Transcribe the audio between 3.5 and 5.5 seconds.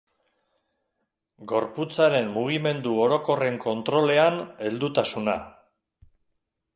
kontrolean heldutasuna.